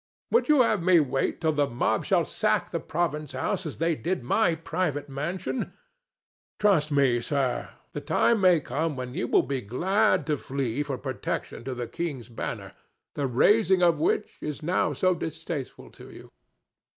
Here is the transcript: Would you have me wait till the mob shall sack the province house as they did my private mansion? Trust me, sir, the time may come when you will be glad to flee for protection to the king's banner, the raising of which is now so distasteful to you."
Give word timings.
Would 0.31 0.49
you 0.49 0.63
have 0.63 0.81
me 0.81 0.99
wait 0.99 1.39
till 1.39 1.51
the 1.51 1.67
mob 1.67 2.05
shall 2.05 2.25
sack 2.25 2.71
the 2.71 2.79
province 2.79 3.33
house 3.33 3.67
as 3.67 3.77
they 3.77 3.93
did 3.93 4.23
my 4.23 4.55
private 4.55 5.07
mansion? 5.09 5.73
Trust 6.59 6.89
me, 6.91 7.21
sir, 7.21 7.69
the 7.93 8.01
time 8.01 8.41
may 8.41 8.61
come 8.61 8.95
when 8.95 9.13
you 9.13 9.27
will 9.27 9.43
be 9.43 9.61
glad 9.61 10.25
to 10.25 10.37
flee 10.37 10.81
for 10.81 10.97
protection 10.97 11.63
to 11.65 11.75
the 11.75 11.85
king's 11.85 12.29
banner, 12.29 12.73
the 13.13 13.27
raising 13.27 13.83
of 13.83 13.99
which 13.99 14.39
is 14.41 14.63
now 14.63 14.91
so 14.91 15.13
distasteful 15.13 15.91
to 15.91 16.09
you." 16.09 16.31